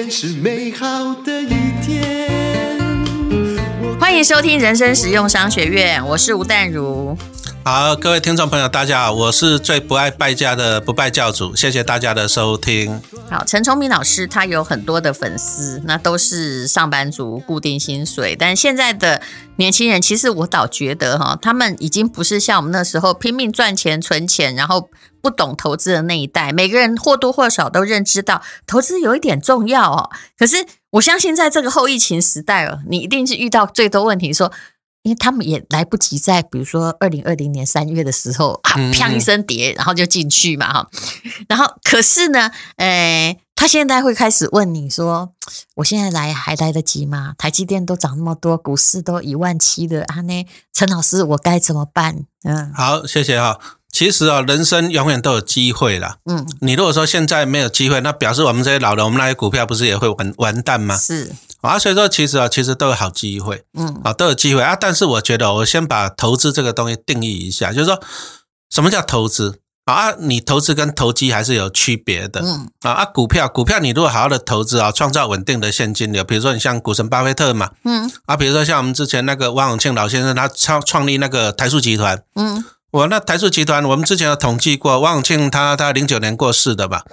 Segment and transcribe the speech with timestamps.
[0.00, 1.48] 天是美好的一
[1.82, 2.78] 天。
[4.00, 7.14] 欢迎收听人生实用商学院，我是吴淡如。
[7.62, 13.00] 好，各位听众朋友，大家好，我是最不爱败家的不败教主，谢谢大家的收听。
[13.28, 18.34] 好，陈崇明老师他有很多的粉丝，那都是上班族，固定薪水。
[18.34, 19.20] 但现在的
[19.56, 24.88] 年轻人，其实我倒觉得哈，他们已经不是像我们那时候拼命赚钱存钱，然后
[25.20, 26.52] 不懂投资的那一代。
[26.52, 30.10] 每个人或多或少都认知到投资有一点重要哦。
[30.38, 34.50] 可是我相信，在这个后疫情时代哦，你一定是遇到最多问题说。
[35.02, 40.90] 因为他们也来不及在，比如说二零二零年三月的时候啊，砰一声跌，然后就进去嘛哈。
[41.48, 45.32] 然后可是呢，诶，他现在会开始问你说
[45.76, 47.34] ：“我现在来还来得及吗？
[47.38, 53.58] 台积电都涨那么多，股市都一万七的啊，呢陈老师我该怎么办？”嗯，好，谢谢哈。
[53.92, 56.16] 其实啊，人生永远都有机会啦。
[56.24, 60.96] 嗯，你如果说现在没有机会，那表示我们这些老人，我们那些股票不是也会完完蛋吗？
[60.96, 61.32] 是。
[61.60, 64.74] 啊，所以说其实啊，其实都有好机会，嗯，啊，都有机会啊。
[64.74, 68.00] 但是我觉得，我先把投资这个东西定义一下，就是说，
[68.70, 70.12] 什么叫投资啊？
[70.12, 87.04] 你投资跟投机还是有区别的，嗯，啊啊，股票，股票你如果好好的投资啊，创造稳定的现金流，比如说你像股神巴菲特嘛，嗯，啊，比如说像我们之前那个汪永庆老先生，他创创立那个台塑集团，嗯，我那台塑集团，我们之前有统计过，汪永庆他他零九年过世的吧。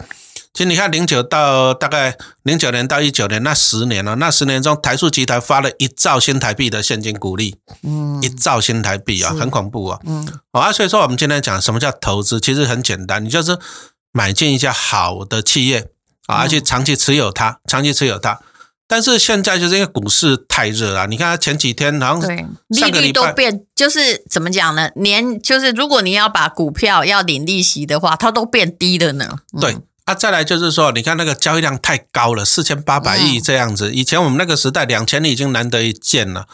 [0.52, 13.60] 其实你看，零九到大概零九年到一九年那十年了，那十年中台塑集团发了一兆新台币的现金股利，嗯，一兆新台币啊，很恐怖啊，嗯，啊，所以说我们今天讲什么叫投资，其实很简单，你就是
[14.12, 15.92] 买进一家好的企业
[16.26, 18.40] 啊，而且长期持有它，长期持有它。
[18.88, 24.90] 但是现在就是因为股市太热了，你看前几天好像上个礼拜利率都变，就是怎么讲呢？
[24.96, 29.78] 年就是如果你要把股票要领利息的话，它都变低了呢，对。
[30.06, 33.92] 啊，再来就是说，你看那个交易量太高了，四千八百亿这样子。
[33.92, 36.48] 以前我们那个时代两千亿已经难得一见了，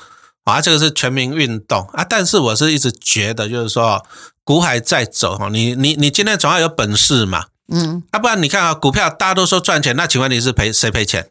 [0.44, 2.04] 啊，这个是全民运动啊。
[2.04, 4.04] 但是我是一直觉得，就是说，
[4.44, 11.28] 股海在走哈，你你你今天总要有本事嘛，嗯，啊，不然你看啊，股票大家都说赚钱，那请问你是赔谁赔钱？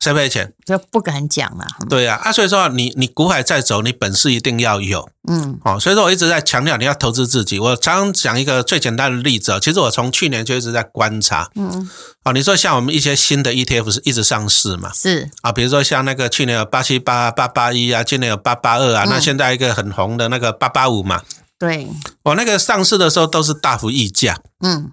[0.00, 0.52] 谁赔钱？
[0.64, 1.66] 这不敢讲了。
[1.90, 5.08] 对呀，啊，所以说你你股海在走，你本事一定要有。
[5.28, 7.58] 嗯，哦，所以说我一直在强调你要投资自己。
[7.58, 11.50] 我常常讲一个最简单的例子，其实我从去年就一直在观察。
[11.56, 11.90] 嗯，
[12.24, 14.92] 哦，你说像我们一些新的 ETF 是一直上市嘛？
[14.94, 21.22] 是啊，比如说像那个去年有八七八、八八一啊，今年有八八二啊，那现在一个很红的那个八八五嘛。
[21.58, 21.88] 对，
[22.22, 24.38] 我那个上市的时候都是大幅溢价。
[24.64, 24.92] 嗯。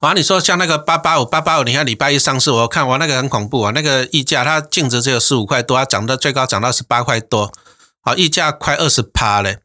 [0.00, 7.52] 啊，你说像那个八八五八八五，你看礼拜一上市，我看我那个很恐怖啊，那个溢价它净值只有十五块多，它涨到最高涨到十八块多，
[8.00, 9.58] 好，溢价快二十趴嘞。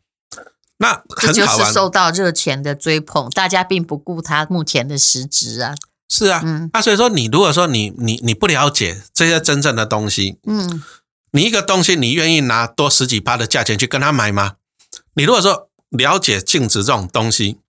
[0.80, 5.74] 那很好玩，就是受到热钱的追捧，大家并不顾它目前的实质啊。
[6.10, 10.84] 是啊，嗯，那所以说你如果说你你你不了解这些真正的东西，嗯，
[11.32, 14.56] 你一个东西你愿意拿多十几趴的价钱去跟他买吗？
[15.14, 17.60] 你如果说了解净值这种东西。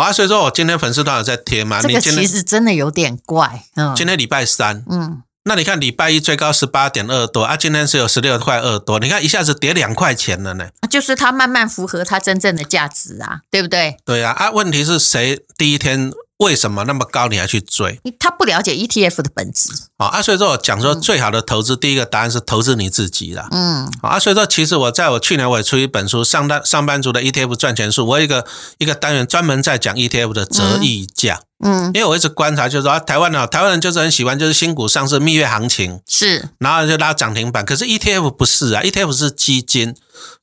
[0.00, 1.80] 啊，所以说我今天粉丝团有在贴嘛？
[1.80, 3.64] 这个其实真的有点怪。
[3.76, 10.68] 嗯，今天礼拜三，嗯，那你看礼拜一最高十八点二多啊，今天是有十六块二多，你看一下子跌两块钱了呢。
[10.90, 13.96] 就是它慢慢符合它真正的价值啊，对不对？
[14.04, 16.12] 对啊，啊，问题是谁第一天？
[16.40, 18.00] 为什么那么高你还去追？
[18.18, 23.46] 他不了解 ETF 的本质啊，所以说我讲说最好的投资，第一个答案是投资你自己啦。
[23.50, 28.46] 嗯，啊，所以说其实我在我去年我也出一本书《上班上班族的 ETF 赚钱术》，我有一个
[28.78, 31.40] 一个单元专门在讲 ETF 的折溢价。
[31.62, 37.66] 嗯，因为我一直观察，就是说台湾呢，台湾人就是很喜欢就是新股上市蜜月行情是，然后就拉涨停板。
[37.66, 39.94] 可是 ETF 不是啊，ETF 是基金，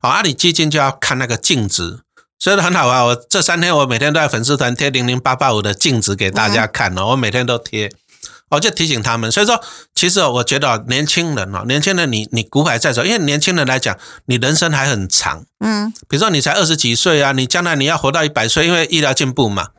[0.02, 2.02] 啊，阿里基金就要看那个净值。
[2.40, 3.04] 所以很好啊！
[3.06, 7.92] 我这三天我每天都在粉丝团贴零零八八五的镜子给大家看哦，我每天都贴，
[8.50, 9.32] 我就提醒他们。
[9.32, 9.60] 所以说，
[9.96, 13.98] 其实我觉得年轻人哦，年轻人你你股海在走，因为年轻人来讲，
[14.28, 19.70] 你人生还很长，嗯，比如说你才二十几岁啊，你将来你要活到一百岁，因为医疗进步嘛。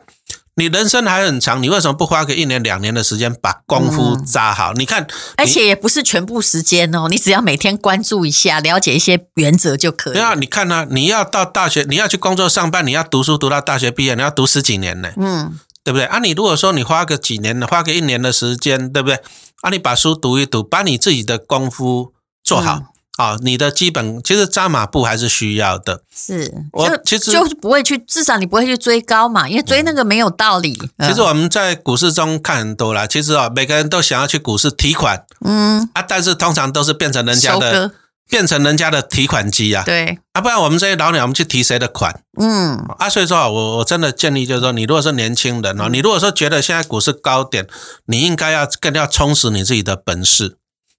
[0.59, 4.73] 你人生还很长，你为什么不花个一年两年的时间把功夫扎好？
[4.73, 5.07] 嗯、你看，
[5.37, 10.15] 而且也不是全部时间哦，你只要每天关注一下，了解一些原则就可以。
[10.15, 10.87] 对啊，你看呢、啊？
[10.91, 16.07] 你要到大学，你要去工作上班，你要读书读到大学毕业，你要读十几年呢，嗯，对不对？
[16.07, 19.21] 啊，你如果说你花个几年，花个一年的时间，对不对？
[19.63, 22.13] 啊，你把书读一读，把你自己的功夫
[22.43, 22.75] 做好。
[22.75, 22.87] 嗯
[23.19, 26.03] 啊、哦，你的基本其实扎马步还是需要的。
[26.15, 30.81] 是，我其实就不会去，至少你不会去追高嘛，因为追那个没有道理。
[30.99, 37.91] 嗯、 其实我们在股市中看很多啦，其实啊、哦，每个人都想要去股市提款，嗯啊，但是通常都是变成人家的
[38.31, 39.82] 变成人家的提款机啊。
[39.85, 42.23] 对啊，不然我们这些老鸟，我们去提谁的款？
[42.38, 47.67] 嗯啊，所以说啊，我我真的建议就是说，你如果是年轻人哦，你如果说觉得现在股市高点，
[48.06, 50.56] 你应该要更要充实你自己的本事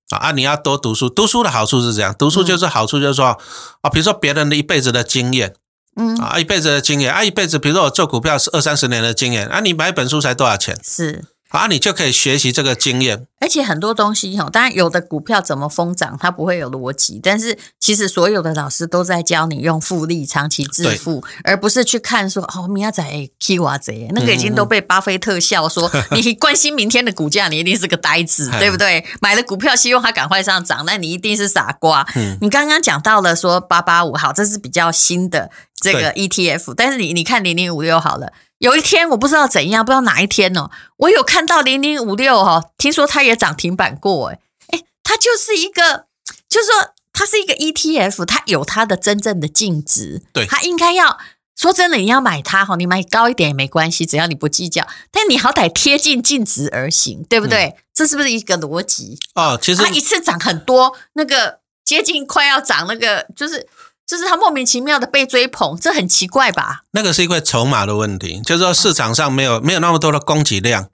[0.10, 1.10] 啊啊，你要多读书。
[1.10, 3.38] 读书的好处是这样，读书就是好处就是说
[3.82, 5.56] 啊，比如说别人的一辈子的经验。
[5.96, 10.80] 嗯啊，一辈子的经验啊，一辈子，比如说我做股票是二三十年的经验啊，你买一本书才多少钱？
[10.84, 11.26] 是。
[11.50, 29.04] 啊，你就可以学习这个经验，而且很多东西哈，当然有的股票怎么疯涨，它不会有逻辑，但是其实所有的老师都在教你用复利长期致富，而不是去看说哦，明仔载 K 哇贼，那个已经都被巴菲特笑说，嗯、 你关心明天的股价，你一定是个呆子，对不对？
[29.20, 32.08] 买了股票希望它赶快上涨，那你一定是傻瓜。
[32.16, 35.50] 嗯、你刚刚讲到了说八八五好，这是比较新的
[35.82, 38.34] 这个 ETF，但是你你看零零五六好了。
[38.60, 44.40] 有一天我不知道怎样，不知道哪一天哦，我有看到零零五六哈，听说它也涨停板过，哎
[44.74, 46.08] 哎，它就是一个，
[46.50, 51.18] 就是说它是一个 ETF，它有它的真正的净值，对，它应该要
[51.56, 57.68] 说真的，你要买它哈，你买高一点也没关系，只要你不计较，但你好歹贴近净值而行，对不对？
[57.68, 59.18] 嗯、这是不是一个逻辑？
[59.36, 63.70] 哦，其实它一次涨很多，那个接近快要涨那个就是。
[64.10, 66.82] 就是他莫名其妙的被追捧，这很奇怪吧？
[66.94, 70.88] 那个是因为筹码的问题，就是说市场上没有没有那么多的供给量，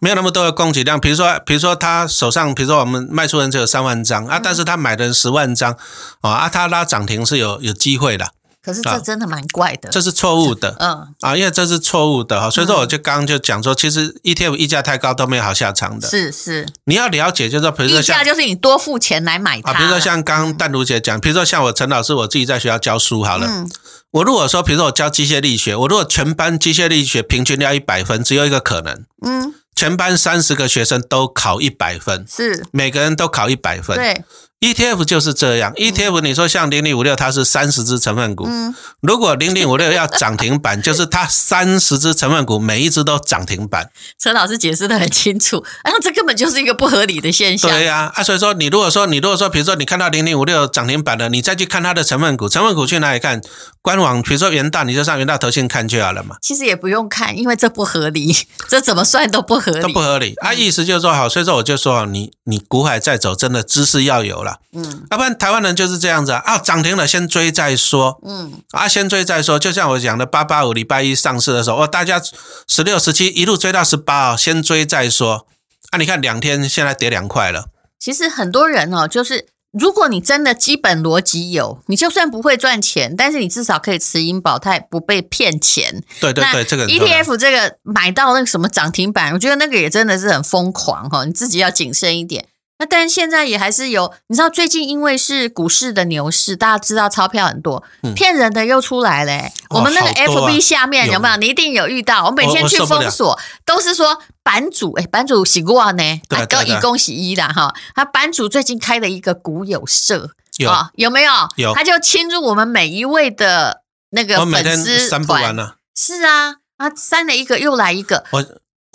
[0.00, 0.98] 没有那么多的供给量。
[0.98, 5.76] 比如说，比如说他手上，比如说我们卖出人只有三万张啊，但是他买的十万张
[6.22, 8.32] 啊，他拉涨停是有有机会的。
[8.62, 11.08] 可是这真的蛮怪的，这是错误的，嗯。
[11.20, 23.68] 啊，因为这是错误的哈，所以说我就刚刚就讲说，其实 ETF 溢价太高都没有好下场的，是是，你要了解就是说，比如说溢价就是你多付钱来买它，比如说像刚刚淡如姐讲，比如说像我陈老师，我自己在学校教书好了，嗯，
[24.12, 32.64] 我如果说比如说我教机械力学，我如果全班机械力学平均要一百分，只有一个可能，嗯，全班三十个学生都考一百分，是。
[32.70, 34.24] 每个人都考一百分，对。
[34.62, 43.90] ETF 就是这样，ETF 你说像零零五六，它是三十只成分股，嗯，如果零零五六要涨停板，就是它三十只成分股每一只都涨停板。
[44.20, 47.68] 陈老师解释的很清楚， 哎，这根本就是一个不合理的现象。
[47.68, 53.42] 对呀，啊，所以说你如果说你如果说，比如说你看到零零五六涨停板了，你再去看它的成分股，成分股去哪里看？
[53.84, 56.36] 官网，比如说元大，你就上元大投信看就好了嘛。
[56.40, 58.32] 其实也不用看，因为这不合理，
[58.70, 60.34] 这怎么算都不合理，都不合理。
[60.36, 65.36] 啊，意思就是说好，所以说我就说你你股海在走，真的知识要有了，嗯，要不然。
[65.38, 72.20] 台湾人就是这样子啊，啊，涨停了先追再说，嗯，啊，先追再说，就像我讲的八八五礼拜一上市的时候，哦，大家
[72.68, 75.46] 十六、十七一路追到十八哦，先追再说，
[75.90, 77.66] 啊，你看两天现在跌两块了。
[77.98, 86.04] 其实很多人哦，就是如果你真的基本逻辑有，你就算不会赚钱，但是你至少可以持盈保泰，不被骗钱。
[86.20, 92.46] 对对对，这个 ETF 这个买到那个什么涨停板，我觉得那个也真的是很疯狂哈，你自己要谨慎一点。
[92.78, 97.84] 那但现在也还是有，你知道最近因为是股市的牛市，大家知道钞票很多，
[98.16, 99.52] 骗人的又出来嘞。
[99.70, 101.36] 我们那个 FB 下面有没有？
[101.36, 102.26] 你一定有遇到。
[102.26, 107.72] 我每天去封锁，都是说版主哎，版主洗过呢，都以恭喜一的哈。
[107.94, 111.32] 他版主最近开了一个股友社，有有没有？
[111.58, 115.76] 有，他就侵入我们每一位的那个粉丝删不完了。
[115.94, 118.24] 是啊，他删了一个又来一个。
[118.32, 118.44] 我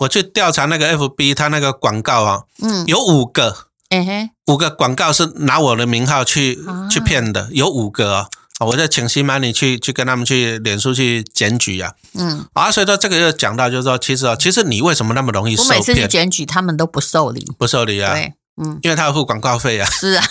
[0.00, 3.67] 我去调查那个 FB，他那个广告啊，嗯，有五个。
[3.90, 8.28] 哎嘿，五个广告是拿我的名号去、啊、去骗的，有五个啊、
[8.60, 8.66] 哦！
[8.66, 11.94] 我就请新马你去去跟他们去脸书去检举啊。
[12.12, 15.72] 嗯，啊，所以说这个又讲到就是说，其实啊，其实你为什么那么容易受骗？
[15.72, 18.12] 我每次去检举，他们都不受理，不受理啊。
[18.12, 19.88] 对，嗯，因为他要付广告费啊。
[19.88, 20.24] 是啊，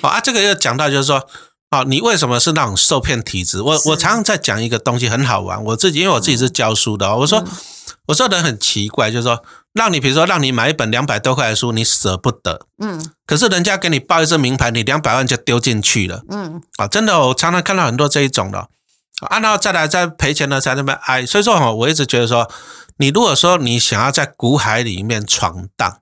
[0.08, 1.26] 啊，这个又讲到就是说，
[1.68, 3.60] 啊，你为什么是那种受骗体质？
[3.60, 7.40] 我我常常在讲一个东西很好玩，我自己因为我自己是教书的，我说。
[7.40, 7.46] 嗯
[8.06, 9.40] 我说的人很奇怪，就是说，
[9.72, 18.68] 让你比如说让你买一本两百多块的书，你舍不得，嗯，可是人家给你报一次名牌，你两百万就丢进去了，嗯，啊，真的，我常常看到很多这一种的，
[19.28, 22.50] 啊，然后再来再赔钱的才那么哀，所以说哈，我一直觉得说，
[22.96, 25.98] 你如果说你想要在股海里面闯荡。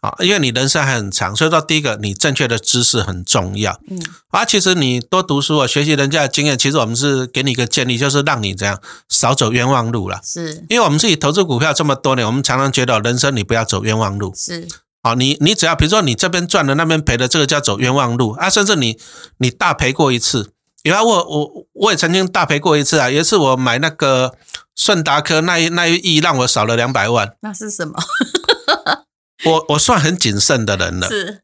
[0.00, 3.78] 啊，因为你人生还很长，所以说第一个，你正确的知识很重要。
[3.88, 10.20] 嗯，啊，其实你多读书啊，学习人家的经验，其实我们是给你一个建议，就是让你这样少走冤枉路了。
[10.24, 14.34] 是，因为我们自己投资股票这么多年，我们常常觉得人生你不要走冤枉路。
[14.34, 14.66] 是，
[15.02, 18.50] 啊，你你只要比如说你这边赚了，那边赔了，这个叫走冤枉路啊。
[18.50, 18.98] 甚至你
[19.38, 20.50] 你大赔过一次，
[20.82, 23.08] 有啊，我我我也曾经大赔过一次啊。
[23.08, 24.34] 有一次我买那个
[24.74, 27.36] 顺达科那一那一亿，让我少了两百万。
[27.42, 27.94] 那是什么？
[29.44, 31.42] 我我算很谨慎的人了，是，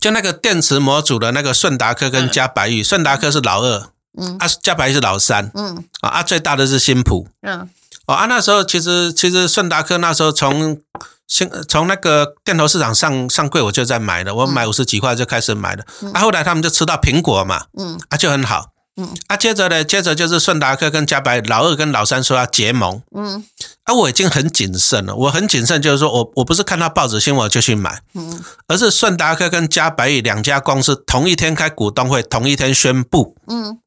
[0.00, 7.68] 就那个电池模组的那个顺达科跟嘉白玉，顺达科是老二，嗯，啊，嘉白玉是老三，嗯，啊，最大的是新普，嗯，
[8.06, 10.80] 哦，啊，那时候其实其实顺达科那时候从
[11.26, 15.84] 新从那个电头市场上上柜，我就在买了，我买五十几块就开始买了。
[16.02, 23.44] 嗯、啊，后来他们就吃到苹果嘛，嗯，啊就很好，嗯，啊接着呢，接着就是顺达科跟加百老二跟老三说要结盟，嗯，
[23.84, 33.78] 啊我已经很谨慎了，我很谨慎，就是说我我不是看到报纸新闻我就去买，嗯，而是顺达科跟嘉百两家公司同一天开股东会，同一天宣布，嗯，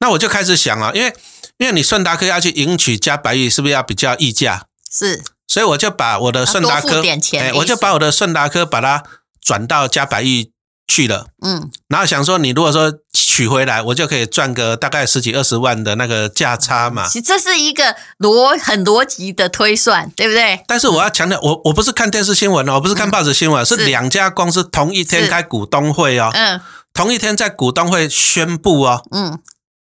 [0.00, 1.14] 那我就开始想啊，因为。
[1.56, 4.66] 因为你顺达科要去迎娶加百亿，是不是要比较溢价？
[4.90, 7.00] 是，所以我就把我的顺达科，
[7.38, 9.04] 哎，我就把我的顺达科把它
[9.40, 10.50] 转到加百亿
[10.86, 11.26] 去了。
[11.44, 17.06] 嗯，然后想说，你如果说取回来，我就可以赚个大概十几二十万的那个价差嘛。
[17.08, 20.62] 其实这是一个逻很逻辑的推算，对不对？
[20.66, 26.60] 但是我要强调，我我不是看电视新闻哦，我不是看报纸新闻，嗯、是两家公司同一天开股东会哦，嗯，
[26.92, 29.38] 同一天在股东会宣布哦，嗯。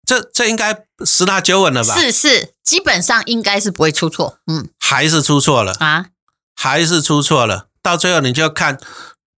[0.05, 1.97] 这这应该十拿九稳了吧？
[1.97, 4.37] 是是，基本上应该是不会出错。
[4.47, 6.07] 嗯，还是出错了啊？
[6.57, 7.67] 还是出错了？
[7.81, 8.77] 到最后你就看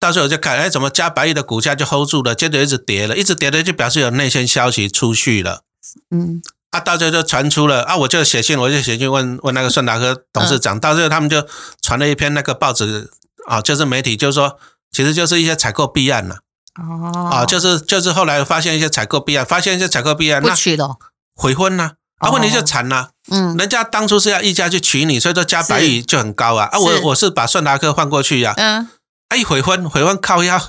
[0.06, 5.62] 到最后就看，哎，怎么加百亿的股价就 hold 住了，接着一直跌了，一直跌了就表示有内线消息出去了。
[6.10, 11.44] 嗯，啊，到最后就传出了啊，我就写信，我就写信问问那个顺达科董事长，嗯、到最后他们就
[11.82, 13.10] 传了一篇那个报纸
[13.48, 14.58] 啊，就是媒体就是说，
[14.92, 16.36] 其实就是一些采购弊案了。
[16.80, 20.96] 哦，啊，就是就是后来发现一些采购弊案，发现一些采购弊案，不娶了，
[21.34, 28.88] 悔婚呐，啊，问题就惨了，嗯，人家当初是要溢价去娶你，所以说加百亿就很高啊，啊，我我是把顺达科换过去呀，嗯，
[29.28, 30.60] 啊，一悔婚，悔婚靠腰，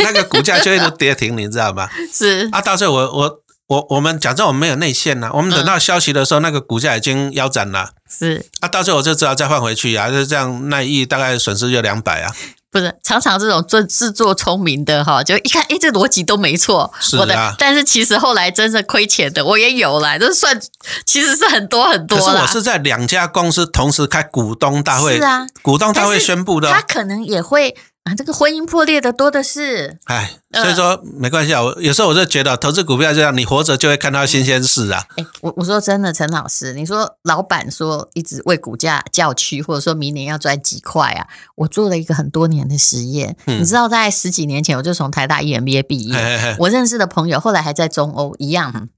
[0.00, 1.88] 那个股价就一直跌停， 你知道吗？
[2.12, 12.30] 是，啊，到最后我我我我们讲真，我们没有内线呐，我们等到消息的时候，那个股价已经腰斩了，是，啊，到最后我就知道再换回去啊，就这样，那一亿大概损失就两百啊。
[12.70, 16.90] 不是常常这种做自作聪明的哈，就一看，哎，这逻辑都没错。
[17.00, 17.20] 是啊。
[17.20, 20.58] 我的，但是其实后来真正亏钱的，我也有啦，都算
[21.04, 22.18] 其实是很多很多。
[22.18, 26.70] 可是我是在两家公司同时开股东大会，是啊，股东大会宣布的。
[26.70, 27.74] 他可能也会。
[28.04, 31.62] 啊，这个婚姻破裂的多的是，哎，所以说没关系啊。
[31.62, 35.06] 我有时候我就觉得，投资股票这样，你活着就会看到新鲜事啊。
[35.16, 41.28] 哎，我我说真的，陈老师，你说老板说一直为股价叫屈，或者说明年要赚几块啊？
[41.54, 48.88] 我做了一个很多年的实验，嗯、你知道，在十几年前我就从台大 EMBA 毕业，嘿嘿嘿我认识的朋友后来还在中欧一样，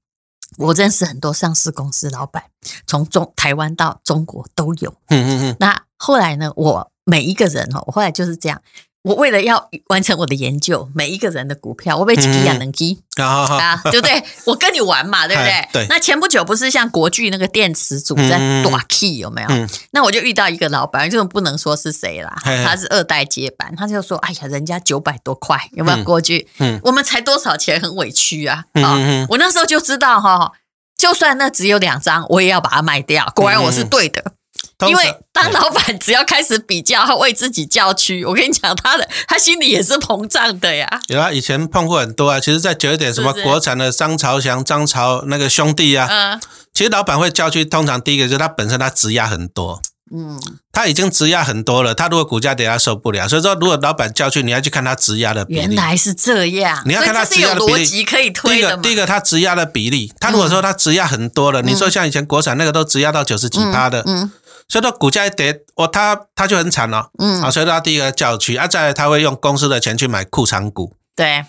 [0.57, 2.45] 我认识很多上市公司老板，
[2.87, 4.95] 从中台湾到中国都有。
[5.09, 5.55] 嗯嗯嗯。
[5.59, 8.59] 那后来呢，我每一个人哦，我后来就是这样。
[9.05, 14.23] 我为了要完成我的研究，每一个人的股票，我被几个养能机啊，对不对？
[14.45, 15.69] 我跟你玩嘛，对不对？
[15.71, 15.85] 对。
[15.87, 19.47] 那前不久不是像国巨那个电池组在短 key 有没有？
[19.91, 26.47] 那我就遇到一个老板，这种不能说是谁啦，他是二代接班，他就说：“哎呀，人家九百多块，有没有国巨？
[26.57, 28.97] 嗯，我们才多少钱，很委屈啊。”啊，
[29.29, 30.53] 我那时候就知道哈，
[30.97, 33.31] 就算那只有两张，我也要把它卖掉。
[33.35, 34.33] 果然我是对的。
[34.87, 40.87] 因为当老板只要开始比较，他为自己叫屈，我跟你讲，他的他心里也是膨胀的呀。
[41.07, 42.39] 有啊，以前碰过很多啊。
[42.39, 46.41] 其实在久一点，什么国产的张朝祥、张朝那个兄弟啊，嗯，
[46.73, 49.81] 其实老板会叫屈，通常第一个就是他本身他质押很多，
[50.13, 50.37] 嗯，
[50.73, 53.29] 他已经质押很多了，他如果股价跌，他受不了。
[53.29, 55.59] 所以说，如果老板叫屈，你要去看他质押的比例。
[55.61, 57.85] 原来是这样，你要看他质押的比例。
[57.85, 58.75] 逻辑可以推的。
[58.75, 64.31] 第一个，第一个他质押的比例，他如果说他质押很多了，你说像以前国产那个都质押到九十几趴的，嗯。
[64.67, 67.41] 所以说股价一跌，哦，他他就很惨了，嗯。
[67.41, 71.45] 啊，所以他第一个叫屈啊，再来他会用公司的钱去买库藏股，对。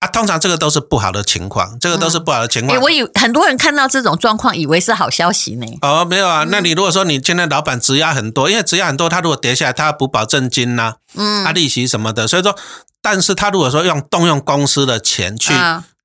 [0.00, 2.80] 啊，通常这个都是不好的情况，这个都是不好的情况。
[2.80, 5.66] 我以很多人看到这种状况，以为是好消息呢。
[5.82, 12.56] 哦，没有啊，那你如果说你现在老板质押很多，因为质押很多，他如果跌下来，他要补保证金呐、啊，嗯，啊利息什么的，所以说，
[13.02, 15.52] 但是他如果说用动用公司的钱去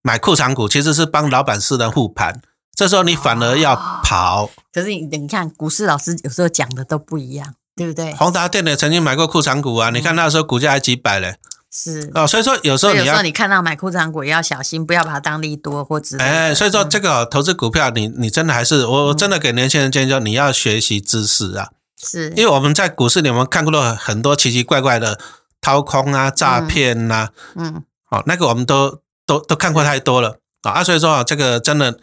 [0.02, 2.42] 买库藏股，其实是帮老板私人护盘。
[2.76, 8.12] 这时候你反而要跑，可是你你看股市老师有时候讲的都不一样，对不对？
[8.14, 11.38] 宏达电也曾经买过库藏股啊，你看那时候股价还几百嘞，
[11.72, 12.12] 是。
[12.16, 21.70] 哦，所以说有时候你要，你看到买库藏股也要小心，不要把它当利多或者哎，所以说这个投资股票，你你真的还是我我真的给年轻人建议，说你要学习知识啊，
[22.02, 22.30] 是。
[22.36, 25.20] 因为我们在股市里面看过了很多奇奇怪怪的
[25.62, 30.40] 掏空啊、诈骗呐，嗯，好，那个我们都都都看过太多了。
[30.64, 32.00] 啊，所以说啊，这个真的。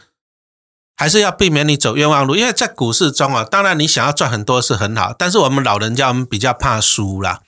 [1.01, 7.41] 还是要避免你走冤枉路，因为在股市中啊，当然你想要赚很多是很好，但是我们老人家我们比较怕输啦，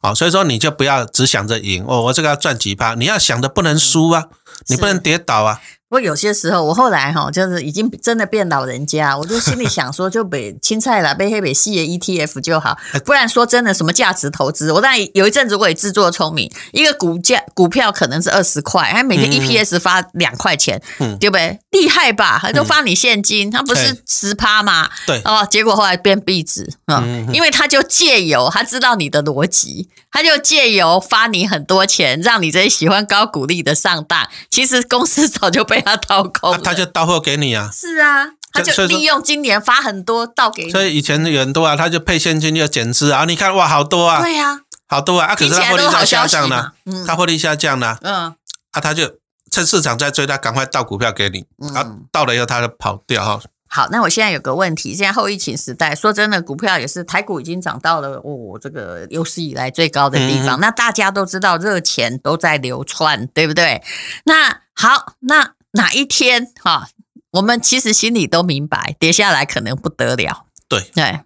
[0.00, 4.26] 啊所以说你就不要只想着赢哦，我这个要赚几趴，你要想着不能输啊，
[4.68, 5.60] 你不能跌倒啊。
[5.88, 14.70] 不过有些时候，我后来哈，就是已经真的变老人家，我就心里想说，就被青菜啦，被 黑北系的 ETF 就好，不然说真的，什么价值投资？
[14.70, 21.58] 我当然有一阵子我也自作聪明，一个股价股票可能是二十块，还每天 EPS 发两块钱，嗯、对不对？
[21.72, 22.38] 厉害吧？
[22.38, 24.88] 还都发你现金，它不是十趴吗？
[25.08, 34.28] 对哦，结果后来变壁纸啊，嗯、因为他就借由他知道你的逻辑，他就借由发你很多钱，让你这些喜欢高股利的上当。
[34.50, 35.80] 其实公司早就被。
[35.80, 37.70] 他掏空，他就到货给你啊。
[37.72, 40.70] 是啊，他就利用今年发很多倒给你。
[40.70, 43.24] 所以以前的很多啊，他就配现金就减资啊。
[43.24, 44.20] 你看哇，好多啊。
[44.20, 45.28] 对呀，好多啊。
[45.28, 46.72] 啊，可是他获利在下降呢。
[46.84, 47.96] 嗯，他获利下降呢。
[48.02, 48.34] 嗯，
[48.72, 49.16] 啊，他就
[49.50, 51.46] 趁市场在追，他赶快倒股票给你。
[51.74, 53.40] 啊，倒了以后他就跑掉哈。
[53.70, 60.60] 好，那我现在有个问题，现在后疫情时代，说真的，股票也是台股已经涨到了哦，这个有史以来最高的地方。
[60.60, 63.82] 那大家都知道，热钱都在流窜，对不对？
[64.24, 65.52] 那好，那。
[65.74, 66.88] 哪一天哈，
[67.30, 70.46] 我们其实心里都明白，跌下来可能不得了。
[70.68, 71.20] 对对，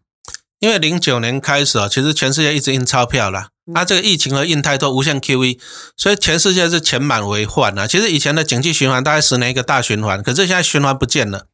[0.59, 3.49] 因为零九年开始啊，其实全世界一直印钞票啦。
[3.73, 5.59] 那、嗯、这个疫情和印太多无限 QE，
[5.97, 7.87] 所以全世界是钱满为患啊。
[7.87, 11.47] 其实以前的景气循环大概十年一个大循环，可是现在循环不见了，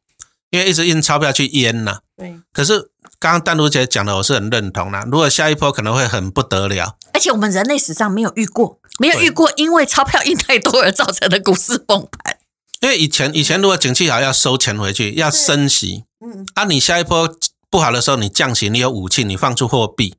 [0.51, 1.99] 因为一直印钞票去淹呐。
[2.15, 2.35] 对。
[2.53, 4.99] 可是刚刚淡如姐讲的，我是很认同的。
[5.11, 12.37] 如果下一波可能会很不得了，而且我们人类史上没有遇过，没有遇过因为钞票印太多而造成的股市崩盘。
[12.81, 17.29] 因为以前以前如果景气好要收钱回去要升息，嗯，啊，你下一波
[17.69, 20.15] 不好的时候你降息，你有武器，你放出货币。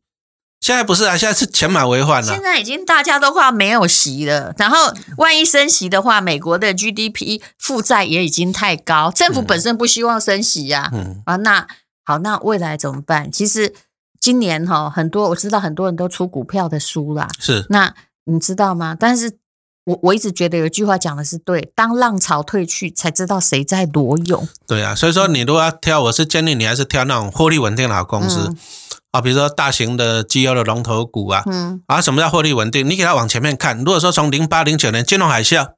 [0.62, 2.26] 现在不是啊，现在是钱满为患了。
[2.26, 4.78] 现在已经大家都快没有息了，然后
[5.18, 11.66] 万一升息的话，美国的 GDP 负债也已经太高，政府本身不希望升息呀，嗯啊，那
[12.04, 13.30] 好，那未来怎么办？
[13.30, 13.74] 其实
[14.20, 17.92] 今年哈很多我知道很多人都出股票的书啦，是，那
[18.24, 18.96] 你知道吗？
[18.98, 19.32] 但是。
[19.84, 24.48] 我我一直觉得有一句话讲的是对，当浪潮退去，才知道谁在裸泳。
[24.64, 28.54] 对啊，所以说你如果要挑，我是建议你还是挑那种获利稳定的好公司
[29.12, 31.42] 啊，嗯、比如说大型的绩优的龙头股啊。
[31.46, 31.80] 嗯。
[31.86, 32.88] 啊，什么叫获利稳定？
[32.90, 35.68] 你给它往前面看，如果说从零八零九年金融海啸，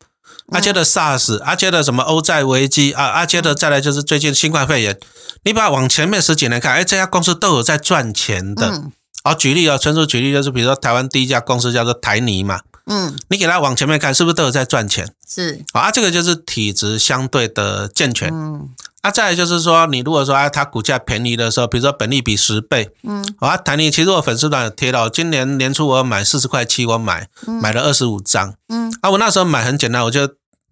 [0.50, 4.98] 啊，接着 SARS，啊，接着什么欧债危机啊，啊，接着再来就是最近新冠肺炎，
[5.44, 8.68] 你把它往前面十几年看，哎，这家公司都有在赚钱的。
[8.68, 8.92] 嗯。
[9.22, 12.60] 好，举例啊，纯属举例，就是比如说台湾第一家公司叫做台泥嘛。
[12.86, 15.14] 嗯，你给他往前面看，是不是都有在赚钱？
[15.26, 15.64] 是。
[15.72, 18.30] 啊，这个就是体质相对的健全。
[18.30, 18.68] 嗯，
[19.00, 27.28] 啊，再来就是说，你如果说啊，它股价便宜的时候，比如说本利比十倍，嗯，啊，台泥其实我粉丝团有贴到，今年年初我买四十块七，我买
[27.62, 30.28] 买了二十五张，嗯，啊，我那时候买很简单，我就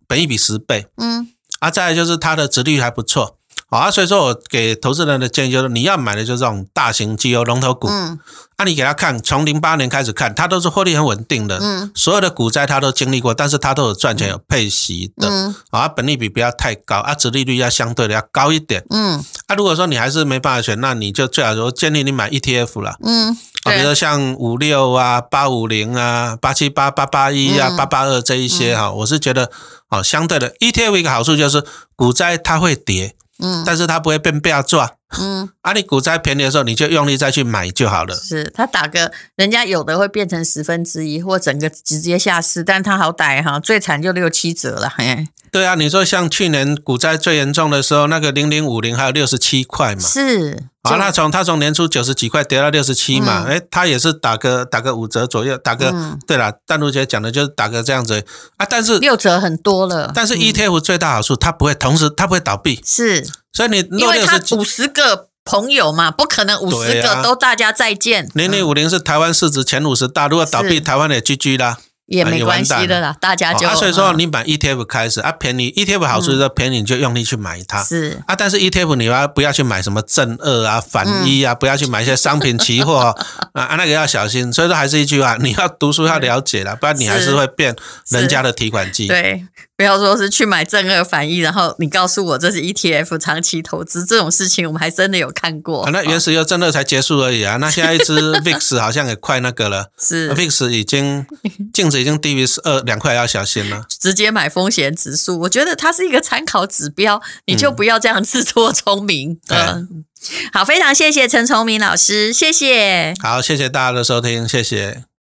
[0.07, 1.29] 本利比十倍，嗯，
[1.61, 3.39] 啊，再来就是它的殖利率还不错。
[3.79, 7.89] 啊，所以说我给投资人的建议就是，你要买的就是这种大型绩优龙头股。
[7.89, 8.19] 嗯，
[8.57, 11.59] 啊，你给他看，从零八年开始看，它都是获利很稳定的。
[11.59, 15.27] 嗯，所有的股灾它都经历过，但是它都有赚钱、有配息的。
[15.27, 18.85] 嗯，啊，本利比不要太高，啊，殖利率要相对的要高一点。
[18.91, 22.97] 嗯，啊，如果说你还是没办法选，那你就最好说建议你买 ETF 了。
[23.03, 23.31] 嗯，
[23.65, 29.51] 啊，比如说像五六啊、八五零啊、八七八、八八一啊、八八二这一些哈，我是觉得，
[29.89, 31.65] 哦，相对的 ETF 一个好处就是
[31.97, 33.17] 股灾它会跌。
[33.43, 34.93] 嗯，但是他不会变变价。
[35.18, 38.14] 嗯，啊，你股灾便宜的时候，你就用力再去买就好了。
[38.14, 44.88] 是，他打个人家有的会变成十分之一，或整个直接下市，但他好歹哈，最惨就六七折了。
[44.96, 50.01] 嘿，对啊，你说像去年股灾最严重的时候，那个零零五零还有六十七块嘛。
[50.01, 58.25] 是，啊，那从他从年初九十几块跌到六十七嘛，哎、嗯，它也是打个打个五折左右，打个、嗯、对了，淡如姐讲的就是打个这样子
[58.57, 60.11] 啊，但是六折很多了。
[60.14, 62.81] 但是 ETF 最大好处，它不会同时，它不会倒闭。
[62.85, 63.27] 是。
[63.53, 68.29] 所以你因为他五十个朋友嘛，不可能五十个都大家再见。
[68.35, 71.79] 零零五零是台湾市值前五十大，如果倒闭，台湾也 GG 啦。
[72.07, 77.83] 也没关系的啦，大家就、啊、所以说你买 ETF 开始啊，便宜 ETF 好处就是便宜，你就用力去买它。
[77.83, 81.55] 是啊，但是 ETF 你要不要去买什么正二啊、反一啊？
[81.55, 83.15] 嗯、不要去买一些商品期货
[83.55, 84.53] 啊，啊，那个要小心。
[84.53, 87.75] 所以说还是一句话，你要读书要了解了，不然你还是会变
[88.09, 89.07] 人家的提款机。
[89.07, 95.85] 对，不要说是去买正二反一，然后你告诉我这是 ETF 长期投资这种事情，我们还真的有看过。
[95.85, 101.25] 啊、那原石油正二才结束而已啊，那现在一支 VIX 好像也快那个了，是 VIX 已经
[101.73, 102.03] 净值。
[102.03, 103.85] 已经低于十二两块，要小心了。
[103.89, 109.39] 直接买风险指数，我觉得它是一个参考指标，你就不要这样自作聪明。
[109.47, 110.05] 嗯，嗯，
[110.53, 113.15] 好，非常谢谢陈崇明老师，谢谢。
[113.23, 115.05] 好，谢谢大家的收听，谢谢。